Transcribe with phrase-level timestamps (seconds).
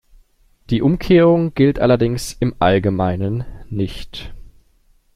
[0.71, 4.33] Die Umkehrung gilt allerdings im Allgemeinen nicht.